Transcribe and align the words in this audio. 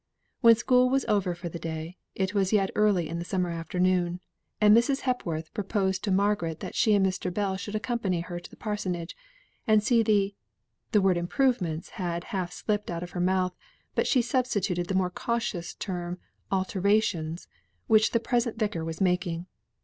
When 0.39 0.55
school 0.55 0.89
was 0.89 1.05
over 1.05 1.35
for 1.35 1.47
the 1.47 1.59
day, 1.59 1.95
it 2.15 2.33
was 2.33 2.51
yet 2.51 2.71
early 2.73 3.07
in 3.07 3.19
the 3.19 3.23
summer 3.23 3.51
afternoon; 3.51 4.19
and 4.59 4.75
Mrs. 4.75 5.01
Hepworth 5.01 5.53
proposed 5.53 6.03
to 6.03 6.11
Margaret 6.11 6.59
that 6.59 6.73
she 6.73 6.95
and 6.95 7.05
Mr. 7.05 7.31
Bell 7.31 7.55
should 7.55 7.75
accompany 7.75 8.21
her 8.21 8.39
to 8.39 8.49
the 8.49 8.55
parsonage, 8.55 9.15
and 9.67 9.83
see 9.83 10.01
the 10.01 10.33
word 10.99 11.17
"improvements" 11.17 11.89
had 11.89 12.23
half 12.23 12.51
slipped 12.51 12.89
out 12.89 13.03
of 13.03 13.11
her 13.11 13.21
mouth, 13.21 13.53
but 13.93 14.07
she 14.07 14.23
substituted 14.23 14.87
the 14.87 14.95
more 14.95 15.11
cautious 15.11 15.75
term 15.75 16.17
"alterations" 16.51 17.47
which 17.85 18.09
the 18.09 18.19
present 18.19 18.57
Vicar 18.57 18.83
was 18.83 19.01
making. 19.01 19.45